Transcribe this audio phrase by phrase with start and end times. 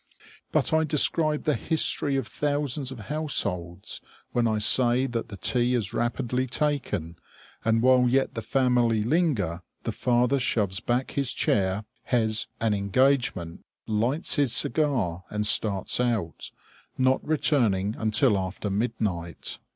[0.51, 5.75] But I describe the history of thousands of households when I say that the tea
[5.75, 7.17] is rapidly taken,
[7.63, 13.63] and while yet the family linger the father shoves back his chair, has "an engagement,"
[13.85, 16.49] lights his cigar and starts out,
[16.97, 19.59] not returning until after midnight.